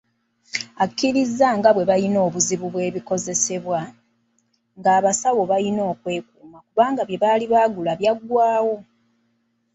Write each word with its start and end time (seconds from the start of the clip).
Akkiriza 0.83 1.47
nga 1.57 1.69
bwe 1.75 1.87
balina 1.89 2.19
obuzibu 2.27 2.65
bw'ebikozesebwa, 2.73 3.79
ng'abasawo 4.77 5.41
balina 5.51 5.81
okwekuuma 5.91 6.59
kubanga 6.67 7.01
bye 7.05 7.19
baali 7.23 7.45
baagula 7.51 7.91
byaggwaawo. 7.99 8.75